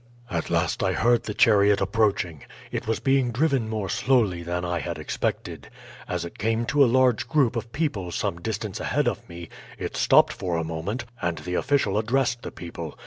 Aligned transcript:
"At 0.31 0.49
last 0.49 0.81
I 0.81 0.93
heard 0.93 1.25
the 1.25 1.33
chariot 1.35 1.79
approaching. 1.79 2.41
It 2.71 2.87
was 2.87 2.99
being 2.99 3.29
driven 3.31 3.69
more 3.69 3.87
slowly 3.87 4.41
than 4.41 4.65
I 4.65 4.79
had 4.79 4.97
expected. 4.97 5.69
As 6.07 6.25
it 6.25 6.39
came 6.39 6.65
to 6.73 6.83
a 6.83 6.87
large 6.89 7.27
group 7.29 7.55
of 7.55 7.71
people 7.71 8.11
some 8.11 8.41
distance 8.41 8.79
ahead 8.79 9.07
of 9.07 9.29
me 9.29 9.47
it 9.77 9.95
stopped 9.95 10.33
for 10.33 10.57
a 10.57 10.63
moment, 10.63 11.05
and 11.21 11.37
the 11.37 11.53
official 11.53 11.99
addressed 11.99 12.41
the 12.41 12.49
people. 12.51 12.97